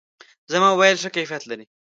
زما 0.51 0.67
موبایل 0.73 0.95
ښه 1.03 1.09
کیفیت 1.15 1.43
لري. 1.47 1.65